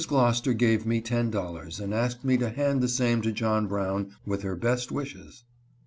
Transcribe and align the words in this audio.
Glocester 0.07 0.57
gave 0.57 0.83
me 0.83 0.99
ten 0.99 1.29
dollars, 1.29 1.79
and 1.79 1.93
asked 1.93 2.25
me 2.25 2.35
to 2.37 2.49
hand 2.49 2.81
the 2.81 2.87
same 2.87 3.21
to 3.21 3.31
John 3.31 3.67
Brown, 3.67 4.09
with 4.25 4.41
her 4.41 4.55
best 4.55 4.91
wishes. 4.91 5.43